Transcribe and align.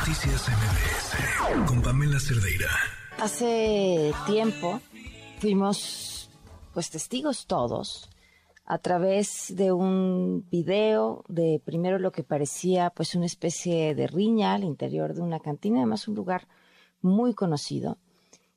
Noticias 0.00 0.48
MBS 0.48 1.68
con 1.68 1.82
Pamela 1.82 2.18
Cerdeira. 2.18 2.70
Hace 3.18 4.14
tiempo 4.26 4.80
fuimos 5.40 6.30
pues 6.72 6.88
testigos 6.88 7.46
todos 7.46 8.08
a 8.64 8.78
través 8.78 9.54
de 9.54 9.72
un 9.72 10.46
video 10.50 11.22
de 11.28 11.60
primero 11.62 11.98
lo 11.98 12.12
que 12.12 12.24
parecía 12.24 12.88
pues 12.88 13.14
una 13.14 13.26
especie 13.26 13.94
de 13.94 14.06
riña 14.06 14.54
al 14.54 14.64
interior 14.64 15.12
de 15.12 15.20
una 15.20 15.38
cantina, 15.38 15.80
además 15.80 16.08
un 16.08 16.14
lugar 16.14 16.48
muy 17.02 17.34
conocido, 17.34 17.98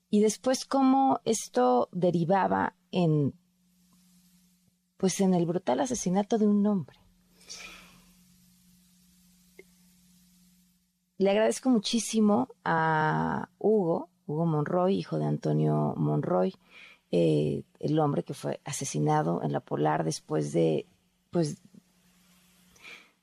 y 0.10 0.22
después 0.22 0.64
cómo 0.64 1.20
esto 1.26 1.90
derivaba 1.92 2.74
en 2.92 3.34
pues 4.96 5.20
en 5.20 5.34
el 5.34 5.46
brutal 5.46 5.82
asesinato 5.82 6.38
de 6.38 6.48
un 6.48 6.66
hombre. 6.66 7.03
Le 11.24 11.30
agradezco 11.30 11.70
muchísimo 11.70 12.50
a 12.66 13.48
Hugo, 13.58 14.10
Hugo 14.28 14.46
Monroy, 14.46 14.94
hijo 14.98 15.18
de 15.20 15.24
Antonio 15.24 15.94
Monroy, 15.96 16.54
eh, 17.12 17.64
el 17.80 17.98
hombre 18.00 18.24
que 18.24 18.34
fue 18.34 18.60
asesinado 18.66 19.42
en 19.42 19.54
la 19.54 19.62
Polar 19.62 20.04
después 20.04 20.52
de, 20.52 20.86
pues, 21.32 21.62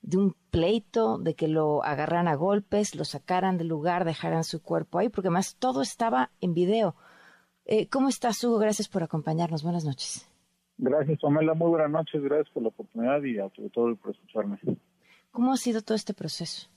de 0.01 0.17
un 0.17 0.35
pleito, 0.49 1.19
de 1.19 1.35
que 1.35 1.47
lo 1.47 1.83
agarran 1.83 2.27
a 2.27 2.33
golpes, 2.33 2.95
lo 2.95 3.05
sacaran 3.05 3.59
del 3.59 3.67
lugar, 3.67 4.03
dejaran 4.03 4.45
su 4.45 4.63
cuerpo 4.63 4.97
ahí, 4.97 5.09
porque 5.09 5.29
más 5.29 5.55
todo 5.57 5.83
estaba 5.83 6.31
en 6.41 6.55
video. 6.55 6.95
Eh, 7.65 7.87
¿Cómo 7.87 8.09
estás, 8.09 8.43
Hugo? 8.43 8.57
Gracias 8.57 8.87
por 8.87 9.03
acompañarnos. 9.03 9.61
Buenas 9.61 9.85
noches. 9.85 10.27
Gracias, 10.79 11.19
Pamela. 11.19 11.53
Muy 11.53 11.69
buenas 11.69 11.91
noches. 11.91 12.19
Gracias 12.23 12.49
por 12.49 12.63
la 12.63 12.69
oportunidad 12.69 13.21
y 13.21 13.35
sobre 13.35 13.69
todo 13.69 13.95
por 13.95 14.15
escucharme. 14.15 14.57
¿Cómo 15.29 15.53
ha 15.53 15.57
sido 15.57 15.83
todo 15.83 15.95
este 15.95 16.15
proceso? 16.15 16.70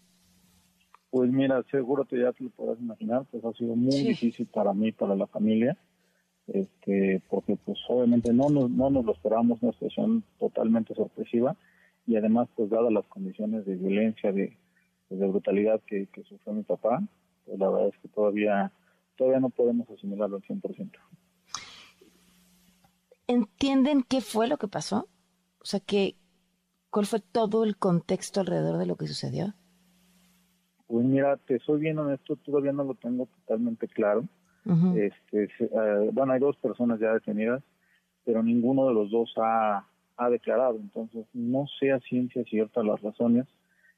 Pues 1.14 1.30
mira, 1.30 1.62
seguro 1.70 2.04
que 2.06 2.18
ya 2.18 2.32
te 2.32 2.42
lo 2.42 2.50
podrás 2.50 2.80
imaginar, 2.80 3.24
pues 3.30 3.44
ha 3.44 3.52
sido 3.52 3.76
muy 3.76 3.94
difícil 4.02 4.48
para 4.48 4.74
mí, 4.74 4.90
para 4.90 5.14
la 5.14 5.28
familia, 5.28 5.78
este, 6.48 7.22
porque 7.30 7.54
pues 7.54 7.78
obviamente 7.88 8.32
no 8.32 8.48
nos, 8.48 8.68
no 8.68 8.90
nos 8.90 9.04
lo 9.04 9.12
esperábamos, 9.12 9.62
una 9.62 9.70
situación 9.74 10.24
totalmente 10.40 10.92
sorpresiva 10.92 11.54
y 12.04 12.16
además 12.16 12.48
pues 12.56 12.68
dadas 12.68 12.92
las 12.92 13.06
condiciones 13.06 13.64
de 13.64 13.76
violencia, 13.76 14.32
de, 14.32 14.56
pues, 15.08 15.20
de 15.20 15.28
brutalidad 15.28 15.80
que, 15.86 16.08
sufrió 16.28 16.52
mi 16.52 16.64
papá, 16.64 17.00
pues 17.46 17.60
la 17.60 17.70
verdad 17.70 17.90
es 17.90 17.98
que 17.98 18.08
todavía, 18.08 18.72
todavía 19.16 19.38
no 19.38 19.50
podemos 19.50 19.88
asimilarlo 19.88 20.38
al 20.38 20.42
100%. 20.42 20.98
¿Entienden 23.28 24.02
qué 24.02 24.20
fue 24.20 24.48
lo 24.48 24.56
que 24.56 24.66
pasó? 24.66 25.06
O 25.60 25.64
sea, 25.64 25.78
que, 25.78 26.16
¿cuál 26.90 27.06
fue 27.06 27.20
todo 27.20 27.62
el 27.62 27.76
contexto 27.76 28.40
alrededor 28.40 28.78
de 28.78 28.86
lo 28.86 28.96
que 28.96 29.06
sucedió? 29.06 29.54
Pues 30.86 31.04
mira, 31.04 31.36
te 31.38 31.58
soy 31.60 31.80
bien 31.80 31.98
honesto, 31.98 32.36
todavía 32.36 32.72
no 32.72 32.84
lo 32.84 32.94
tengo 32.94 33.26
totalmente 33.26 33.88
claro. 33.88 34.24
este, 34.94 35.44
eh, 35.60 36.10
bueno, 36.12 36.32
hay 36.32 36.40
dos 36.40 36.56
personas 36.56 37.00
ya 37.00 37.12
detenidas, 37.12 37.62
pero 38.24 38.42
ninguno 38.42 38.88
de 38.88 38.94
los 38.94 39.10
dos 39.10 39.32
ha, 39.36 39.86
ha 40.16 40.30
declarado, 40.30 40.76
entonces 40.76 41.26
no 41.32 41.66
sé 41.78 41.92
a 41.92 42.00
ciencia 42.00 42.44
cierta 42.44 42.82
las 42.82 43.00
razones. 43.02 43.46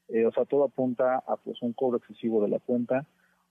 Eh, 0.09 0.25
o 0.25 0.33
sea, 0.33 0.45
todo 0.45 0.65
apunta 0.65 1.17
a 1.27 1.37
pues 1.37 1.61
un 1.63 1.73
cobro 1.73 1.99
excesivo 1.99 2.43
de 2.43 2.49
la 2.49 2.61
cuenta 2.61 3.05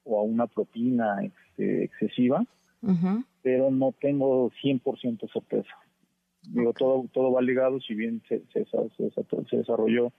o 0.06 0.19
a 0.19 0.23
una 0.23 0.47
propina 0.47 1.22
este, 1.23 1.83
excesiva, 1.83 2.45
pero 3.41 3.72
no 3.72 3.94
tengo 4.00 4.52
100% 4.61 5.31
certeza. 5.31 5.75
Digo, 6.44 6.73
todo, 6.73 7.06
todo 7.11 7.31
va 7.31 7.41
ligado, 7.41 7.81
si 7.81 7.95
bien 7.95 8.22
se, 8.30 8.44
se, 8.53 8.66
se, 8.66 9.11
se 9.50 9.58
desarrolló 9.58 10.13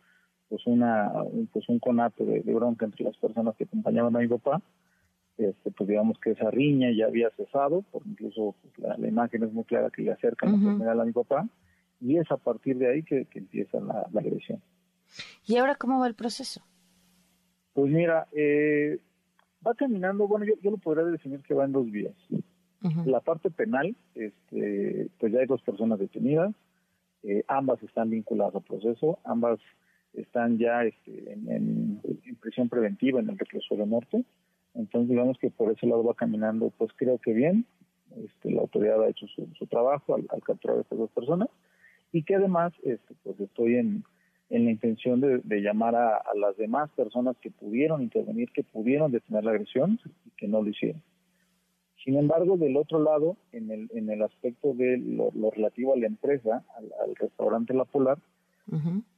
pues 0.48 0.66
una 0.66 1.12
pues 1.52 1.68
un 1.68 1.78
conato 1.78 2.24
de, 2.24 2.40
bronca 2.40 2.84
entre 2.84 3.04
las 3.04 3.16
personas 3.16 3.56
que 3.56 3.64
acompañaban 3.64 4.14
a 4.16 4.20
mi 4.20 4.28
papá. 4.28 4.62
Este 5.36 5.70
pues 5.70 5.88
digamos 5.88 6.18
que 6.18 6.30
esa 6.30 6.50
riña 6.50 6.90
ya 6.96 7.06
había 7.06 7.30
cesado 7.30 7.84
porque 7.92 8.08
incluso 8.08 8.54
pues, 8.62 8.98
la, 8.98 9.08
imagen 9.08 9.42
es 9.42 9.52
muy 9.52 9.64
clara 9.64 9.90
que 9.90 10.02
le 10.02 10.12
acercan 10.12 10.78
la 10.78 10.92
a 10.92 11.04
mi 11.04 11.12
papá 11.12 11.46
y 12.00 12.16
es 12.16 12.30
a 12.30 12.36
partir 12.36 12.78
de 12.78 12.90
ahí 12.90 13.02
que, 13.02 13.26
empieza 13.34 13.78
la, 13.80 14.08
agresión. 14.18 14.62
Y 15.46 15.56
ahora 15.56 15.74
cómo 15.74 16.00
va 16.00 16.06
el 16.06 16.14
proceso 16.14 16.62
pues 17.74 17.92
mira 17.92 18.26
eh, 18.32 18.98
va 19.66 19.74
caminando 19.74 20.26
bueno 20.26 20.46
yo, 20.46 20.54
yo 20.62 20.70
lo 20.70 20.78
podría 20.78 21.04
definir 21.04 21.42
que 21.42 21.54
va 21.54 21.64
en 21.64 21.72
dos 21.72 21.90
vías. 21.90 22.14
La 23.04 23.20
parte 23.20 23.50
penal 23.50 23.94
este 24.14 25.10
pues 25.18 25.32
ya 25.32 25.40
hay 25.40 25.46
dos 25.46 25.60
personas 25.60 25.98
detenidas 25.98 26.54
eh, 27.24 27.44
ambas 27.46 27.82
están 27.82 28.08
vinculadas 28.08 28.54
al 28.54 28.62
proceso 28.62 29.18
ambas 29.24 29.58
están 30.16 30.58
ya 30.58 30.84
este, 30.84 31.32
en, 31.32 32.00
prisión 32.40 32.68
preventiva 32.68 33.20
en 33.20 33.30
el 33.30 33.38
reclusorio 33.38 33.86
norte. 33.86 34.24
Entonces, 34.74 35.10
digamos 35.10 35.38
que 35.38 35.50
por 35.50 35.72
ese 35.72 35.86
lado 35.86 36.04
va 36.04 36.14
caminando, 36.14 36.72
pues 36.76 36.90
creo 36.96 37.18
que 37.18 37.32
bien. 37.32 37.64
Este, 38.24 38.50
la 38.50 38.62
autoridad 38.62 39.02
ha 39.02 39.08
hecho 39.08 39.26
su, 39.26 39.66
trabajo 39.66 40.14
al, 40.14 40.26
capturar 40.42 40.78
a 40.78 40.80
estas 40.82 40.98
dos 40.98 41.10
personas 41.10 41.48
y 42.12 42.22
que 42.22 42.36
además 42.36 42.72
este, 42.84 43.14
pues 43.24 43.38
estoy 43.40 43.76
en, 43.76 44.04
en 44.48 44.64
la 44.64 44.70
intención 44.70 45.20
de, 45.20 45.60
llamar 45.60 45.96
a, 45.96 46.22
las 46.36 46.56
demás 46.56 46.90
personas 46.90 47.36
que 47.38 47.50
pudieron 47.50 48.02
intervenir, 48.02 48.50
que 48.52 48.62
pudieron 48.62 49.10
detener 49.10 49.44
la 49.44 49.50
agresión 49.50 49.98
y 50.24 50.30
que 50.30 50.48
no 50.48 50.62
lo 50.62 50.70
hicieron. 50.70 51.02
Sin 52.04 52.16
embargo, 52.16 52.56
del 52.56 52.76
otro 52.76 53.02
lado, 53.02 53.36
en 53.50 53.70
el, 53.70 53.90
en 53.92 54.08
el 54.08 54.22
aspecto 54.22 54.72
de 54.74 54.98
lo, 54.98 55.50
relativo 55.50 55.92
a 55.92 55.98
la 55.98 56.06
empresa, 56.06 56.64
al, 56.76 56.92
al 57.04 57.16
restaurante 57.16 57.74
La 57.74 57.84
Polar, 57.84 58.18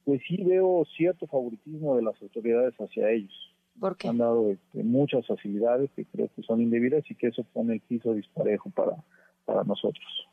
pues 0.05 0.21
sí 0.27 0.43
veo 0.43 0.85
cierto 0.95 1.27
favoritismo 1.27 1.95
de 1.95 2.03
las 2.03 2.21
autoridades 2.21 2.75
hacia 2.75 3.09
ellos. 3.09 3.33
¿Por 3.79 3.97
qué? 3.97 4.09
Han 4.09 4.17
dado 4.17 4.51
este, 4.51 4.83
muchas 4.83 5.25
facilidades 5.25 5.89
que 5.95 6.05
creo 6.05 6.29
que 6.35 6.43
son 6.43 6.61
indebidas 6.61 7.03
y 7.09 7.15
que 7.15 7.27
eso 7.27 7.43
pone 7.53 7.73
el 7.73 7.79
piso 7.81 8.13
disparejo 8.13 8.69
para, 8.69 9.03
para 9.45 9.63
nosotros. 9.63 10.27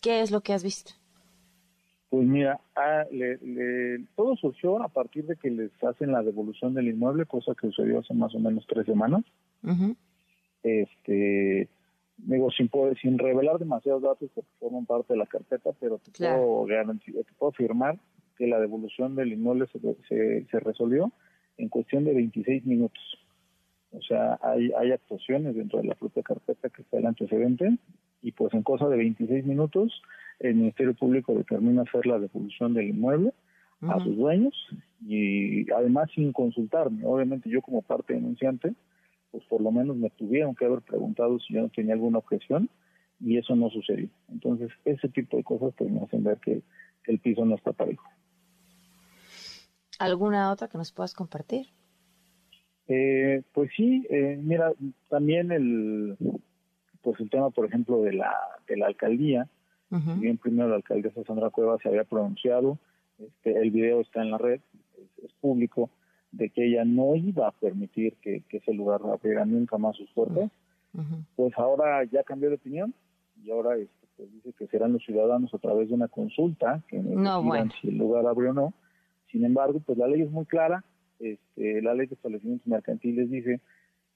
¿Qué 0.00 0.20
es 0.20 0.30
lo 0.30 0.40
que 0.40 0.52
has 0.52 0.64
visto? 0.64 0.92
Pues 2.08 2.26
mira, 2.26 2.60
ah, 2.74 3.04
todo 4.16 4.34
surgió 4.36 4.82
a 4.82 4.88
partir 4.88 5.26
de 5.26 5.36
que 5.36 5.48
les 5.48 5.70
hacen 5.84 6.10
la 6.10 6.22
devolución 6.22 6.74
del 6.74 6.88
inmueble, 6.88 7.24
cosa 7.24 7.54
que 7.54 7.68
sucedió 7.68 8.00
hace 8.00 8.14
más 8.14 8.34
o 8.34 8.40
menos 8.40 8.66
tres 8.66 8.84
semanas. 8.86 9.22
Este, 10.64 11.68
digo, 12.16 12.50
sin, 12.50 12.68
sin 13.00 13.16
revelar 13.16 13.58
demasiados 13.58 14.02
datos 14.02 14.28
porque 14.34 14.50
forman 14.58 14.86
parte 14.86 15.12
de 15.12 15.18
la 15.18 15.26
carpeta, 15.26 15.70
pero 15.78 15.98
te 15.98 16.10
puedo 16.10 16.64
garantizar, 16.64 17.22
te 17.22 17.32
puedo 17.38 17.50
afirmar 17.50 17.96
que 18.40 18.46
la 18.46 18.58
devolución 18.58 19.16
del 19.16 19.34
inmueble 19.34 19.66
se, 20.08 20.46
se, 20.50 20.60
resolvió 20.60 21.12
en 21.58 21.68
cuestión 21.68 22.04
de 22.04 22.14
26 22.14 22.64
minutos. 22.64 23.02
O 23.92 24.00
sea, 24.00 24.38
hay, 24.42 24.72
hay 24.78 24.92
actuaciones 24.92 25.54
dentro 25.54 25.78
de 25.78 25.88
la 25.88 25.94
propia 25.94 26.22
carpeta 26.22 26.70
que 26.70 26.80
está 26.80 26.96
el 26.96 27.06
antecedente 27.06 27.76
y 28.22 28.32
pues 28.32 28.54
en 28.54 28.62
cosa 28.62 28.88
de 28.88 28.96
26 28.96 29.44
minutos 29.44 30.00
el 30.38 30.54
Ministerio 30.54 30.94
Público 30.94 31.34
determina 31.34 31.82
hacer 31.82 32.06
la 32.06 32.18
devolución 32.18 32.72
del 32.72 32.88
inmueble 32.88 33.34
a 33.82 34.02
sus 34.02 34.16
dueños 34.16 34.54
y 35.06 35.70
además 35.72 36.08
sin 36.14 36.32
consultarme. 36.32 37.04
Obviamente 37.04 37.50
yo 37.50 37.60
como 37.60 37.82
parte 37.82 38.14
denunciante, 38.14 38.72
pues 39.32 39.44
por 39.50 39.60
lo 39.60 39.70
menos 39.70 39.98
me 39.98 40.08
tuvieron 40.08 40.54
que 40.54 40.64
haber 40.64 40.80
preguntado 40.80 41.38
si 41.40 41.52
yo 41.52 41.60
no 41.60 41.68
tenía 41.68 41.92
alguna 41.92 42.18
objeción 42.18 42.70
y 43.20 43.36
eso 43.36 43.54
no 43.54 43.68
sucedió. 43.68 44.08
Entonces 44.30 44.70
ese 44.86 45.10
tipo 45.10 45.36
de 45.36 45.44
cosas 45.44 45.74
pues 45.76 45.90
me 45.90 46.00
hacen 46.00 46.24
ver 46.24 46.38
que 46.38 46.62
el 47.06 47.18
piso 47.18 47.44
no 47.44 47.56
está 47.56 47.74
parejo. 47.74 48.08
¿Alguna 50.00 50.50
otra 50.50 50.66
que 50.66 50.78
nos 50.78 50.92
puedas 50.92 51.12
compartir? 51.12 51.66
Eh, 52.88 53.42
pues 53.52 53.70
sí, 53.76 54.06
eh, 54.08 54.40
mira, 54.42 54.72
también 55.10 55.52
el, 55.52 56.16
pues 57.02 57.20
el 57.20 57.28
tema, 57.28 57.50
por 57.50 57.66
ejemplo, 57.66 58.00
de 58.00 58.14
la, 58.14 58.34
de 58.66 58.78
la 58.78 58.86
alcaldía. 58.86 59.46
Bien, 59.90 60.38
primero 60.38 60.68
la 60.68 60.76
alcaldesa 60.76 61.22
Sandra 61.24 61.50
Cueva 61.50 61.76
se 61.82 61.88
había 61.88 62.04
pronunciado, 62.04 62.78
este, 63.18 63.60
el 63.60 63.72
video 63.72 64.00
está 64.00 64.22
en 64.22 64.30
la 64.30 64.38
red, 64.38 64.60
es, 65.22 65.32
público, 65.40 65.90
de 66.30 66.48
que 66.48 66.68
ella 66.68 66.84
no 66.84 67.16
iba 67.16 67.48
a 67.48 67.52
permitir 67.52 68.14
que, 68.22 68.44
ese 68.48 68.72
lugar 68.72 69.00
abriera 69.04 69.44
nunca 69.44 69.78
más 69.78 69.96
sus 69.96 70.08
puertas. 70.12 70.50
Pues 71.36 71.52
ahora 71.58 72.04
ya 72.04 72.22
cambió 72.22 72.48
de 72.48 72.54
opinión 72.54 72.94
y 73.44 73.50
ahora 73.50 73.76
este, 73.76 74.06
pues 74.16 74.32
dice 74.32 74.52
que 74.56 74.66
serán 74.68 74.92
los 74.92 75.04
ciudadanos 75.04 75.52
a 75.52 75.58
través 75.58 75.88
de 75.88 75.94
una 75.94 76.08
consulta 76.08 76.82
que 76.88 77.00
no, 77.00 77.42
bueno. 77.42 77.70
si 77.80 77.88
el 77.88 77.98
lugar 77.98 78.26
abre 78.26 78.48
o 78.48 78.54
no 78.54 78.72
sin 79.30 79.44
embargo, 79.44 79.80
pues 79.80 79.98
la 79.98 80.06
ley 80.06 80.22
es 80.22 80.30
muy 80.30 80.46
clara, 80.46 80.84
este, 81.18 81.82
la 81.82 81.94
ley 81.94 82.06
de 82.06 82.14
establecimientos 82.14 82.66
mercantiles 82.66 83.30
dice 83.30 83.60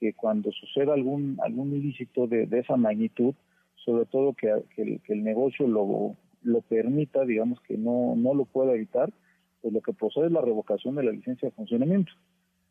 que 0.00 0.14
cuando 0.14 0.50
suceda 0.52 0.94
algún 0.94 1.38
algún 1.42 1.74
ilícito 1.74 2.26
de, 2.26 2.48
esa 2.50 2.76
magnitud, 2.76 3.34
sobre 3.76 4.06
todo 4.06 4.34
que, 4.34 4.50
el, 4.76 5.24
negocio 5.24 5.66
lo, 5.66 6.16
lo 6.42 6.60
permita, 6.62 7.24
digamos 7.24 7.60
que 7.60 7.76
no, 7.76 8.14
no 8.16 8.34
lo 8.34 8.44
pueda 8.44 8.72
evitar, 8.72 9.12
pues 9.60 9.72
lo 9.72 9.80
que 9.80 9.92
procede 9.92 10.26
es 10.26 10.32
la 10.32 10.40
revocación 10.40 10.94
de 10.96 11.04
la 11.04 11.12
licencia 11.12 11.48
de 11.48 11.54
funcionamiento, 11.54 12.12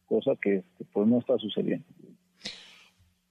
cosa 0.06 0.32
que 0.42 0.58
este, 0.58 0.86
pues 0.92 1.08
no 1.08 1.20
está 1.20 1.38
sucediendo. 1.38 1.86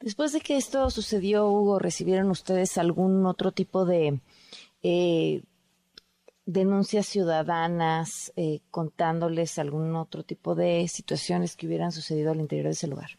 Después 0.00 0.32
de 0.32 0.40
que 0.40 0.56
esto 0.56 0.90
sucedió, 0.90 1.48
Hugo, 1.48 1.78
¿recibieron 1.78 2.28
ustedes 2.30 2.76
algún 2.76 3.24
otro 3.24 3.52
tipo 3.52 3.84
de 3.84 4.18
eh, 4.82 5.42
denuncias 6.46 7.06
ciudadanas 7.06 8.32
eh, 8.36 8.60
contándoles 8.70 9.58
algún 9.58 9.94
otro 9.96 10.22
tipo 10.22 10.54
de 10.54 10.86
situaciones 10.88 11.56
que 11.56 11.66
hubieran 11.66 11.92
sucedido 11.92 12.32
al 12.32 12.40
interior 12.40 12.66
de 12.66 12.72
ese 12.72 12.88
lugar? 12.88 13.10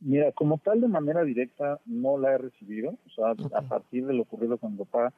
Mira, 0.00 0.32
como 0.32 0.58
tal, 0.58 0.80
de 0.80 0.88
manera 0.88 1.24
directa 1.24 1.80
no 1.86 2.18
la 2.18 2.34
he 2.34 2.38
recibido. 2.38 2.98
O 3.06 3.10
sea, 3.10 3.30
a 3.30 3.62
partir 3.62 4.06
de 4.06 4.12
lo 4.14 4.22
ocurrido 4.22 4.58
con 4.58 4.72
mi 4.72 4.78
papá, 4.78 5.14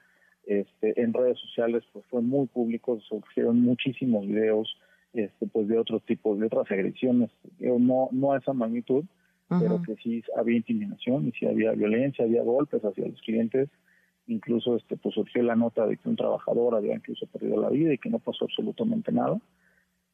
este, 0.46 1.00
en 1.00 1.12
redes 1.12 1.38
sociales, 1.40 1.82
pues 1.92 2.04
fue 2.06 2.22
muy 2.22 2.46
público, 2.46 3.00
surgieron 3.00 3.60
muchísimos 3.62 4.26
videos, 4.26 4.78
este, 5.12 5.46
pues 5.48 5.66
de 5.66 5.78
otro 5.78 5.98
tipo, 5.98 6.36
de 6.36 6.46
otras 6.46 6.70
agresiones, 6.70 7.30
no, 7.58 8.08
no 8.12 8.32
a 8.32 8.38
esa 8.38 8.52
magnitud, 8.52 9.04
pero 9.48 9.82
que 9.82 9.96
sí 9.96 10.22
había 10.36 10.56
intimidación 10.56 11.28
y 11.28 11.32
sí 11.32 11.46
había 11.46 11.72
violencia, 11.72 12.24
había 12.24 12.42
golpes 12.42 12.82
hacia 12.84 13.08
los 13.08 13.20
clientes. 13.22 13.68
Incluso, 14.28 14.76
este, 14.76 14.96
pues 14.96 15.14
surgió 15.14 15.42
la 15.42 15.54
nota 15.54 15.86
de 15.86 15.96
que 15.96 16.08
un 16.08 16.16
trabajador 16.16 16.74
había 16.74 16.94
incluso 16.94 17.26
perdido 17.26 17.60
la 17.60 17.70
vida 17.70 17.92
y 17.92 17.98
que 17.98 18.10
no 18.10 18.18
pasó 18.18 18.44
absolutamente 18.44 19.12
nada. 19.12 19.38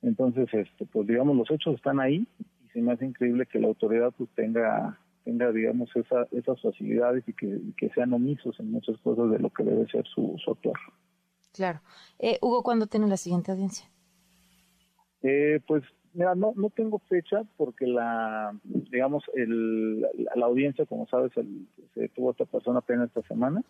Entonces, 0.03 0.49
este, 0.53 0.85
pues 0.87 1.06
digamos, 1.06 1.37
los 1.37 1.50
hechos 1.50 1.76
están 1.76 2.00
ahí 2.00 2.26
se 2.73 2.81
me 2.81 2.93
hace 2.93 3.06
increíble 3.06 3.47
que 3.47 3.59
la 3.59 3.69
autoridad 3.69 4.12
pues 4.17 4.31
tenga 4.35 4.99
tenga 5.25 5.53
digamos 5.53 5.88
esa, 5.94 6.26
esas 6.32 6.61
facilidades 6.61 7.25
y 7.29 7.32
que, 7.32 7.91
sean 7.94 8.12
omisos 8.12 8.59
en 8.59 8.73
muchas 8.73 8.99
cosas 8.99 9.31
de 9.31 9.38
lo 9.38 9.50
que 9.50 9.62
debe 9.62 9.87
ser 9.87 10.05
su, 10.06 10.37
su 10.43 10.50
actuar. 10.50 10.75
Claro. 11.53 11.81
Eh, 12.19 12.38
Hugo, 12.41 12.62
¿cuándo 12.62 12.87
tiene 12.87 13.06
la 13.06 13.17
siguiente 13.17 13.53
audiencia? 13.53 13.87
Eh, 15.23 15.61
pues 15.67 15.85
mira, 16.12 16.35
no, 16.35 16.55
no 16.56 16.70
tengo 16.70 16.99
fecha 17.08 17.43
porque 17.56 17.87
la, 17.87 18.58
digamos, 18.65 19.23
el, 19.35 20.00
la, 20.00 20.47
audiencia, 20.47 20.87
como 20.87 21.06
sabes, 21.06 21.31
se 21.94 22.08
tuvo 22.08 22.32
esta 22.32 22.47
persona 22.47 22.81
apenas 22.81 23.08
esta 23.08 23.23
semana. 23.29 23.62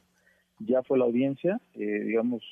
Ya 0.64 0.82
fue 0.82 0.98
la 0.98 1.04
audiencia, 1.04 1.60
eh, 1.74 2.04
digamos, 2.04 2.42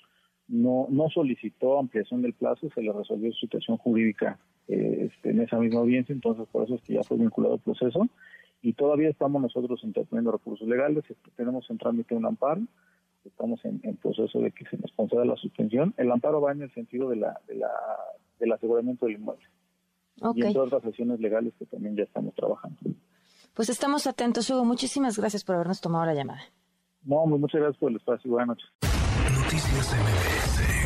no, 0.49 0.87
no 0.91 1.09
solicitó 1.11 1.79
ampliación 1.79 2.23
del 2.23 2.35
plazo, 2.35 2.69
se 2.75 2.83
le 2.83 2.93
resolvió 2.93 3.33
su 3.33 3.41
situación 3.41 3.77
jurídica 3.77 4.39
eh, 4.69 5.11
este, 5.11 5.31
en 5.31 5.41
esa 5.41 5.59
misma 5.59 5.81
audiencia, 5.81 6.13
entonces 6.13 6.47
por 6.51 6.65
eso 6.65 6.75
es 6.75 6.83
que 6.83 6.95
ya 6.95 7.03
fue 7.03 7.17
vinculado 7.17 7.55
al 7.55 7.61
proceso 7.61 8.09
y 8.63 8.73
todavía 8.73 9.09
estamos 9.09 9.41
nosotros 9.41 9.81
interponiendo 9.85 10.33
recursos 10.33 10.69
legales, 10.69 11.05
este, 11.09 11.31
tenemos 11.37 11.69
en 11.71 11.79
trámite 11.79 12.15
un 12.15 12.27
amparo, 12.27 12.63
estamos 13.25 13.65
en, 13.65 13.81
proceso 13.97 14.41
de 14.41 14.51
que 14.51 14.65
se 14.67 14.77
nos 14.79 14.93
conceda 14.93 15.25
la 15.25 15.37
suspensión. 15.37 15.95
El 15.97 16.11
amparo 16.11 16.41
va 16.41 16.53
en 16.53 16.63
el 16.63 16.71
sentido 16.73 17.09
de 17.11 17.17
la, 17.17 17.39
de 17.47 17.55
la, 17.57 17.71
del 18.39 18.53
aseguramiento 18.53 19.07
del 19.07 19.17
inmueble 19.17 19.45
y 20.35 20.43
en 20.43 20.53
todas 20.53 20.73
las 20.73 20.83
sesiones 20.83 21.21
legales 21.21 21.55
que 21.59 21.67
también 21.67 21.97
ya 21.97 22.03
estamos 22.03 22.35
trabajando. 22.35 22.79
Pues 23.55 23.69
estamos 23.69 24.07
atentos, 24.07 24.49
Hugo. 24.51 24.65
Muchísimas 24.65 25.19
gracias 25.19 25.45
por 25.45 25.57
habernos 25.57 25.81
tomado 25.81 26.07
la 26.07 26.15
llamada. 26.15 26.43
No, 27.05 27.27
muchas 27.27 27.61
gracias 27.61 27.79
por 27.79 27.91
el 27.91 27.97
espacio. 27.97 28.31
Buenas 28.31 28.49
noches. 28.49 28.71
Noticias 29.33 29.95
MBS 29.95 30.80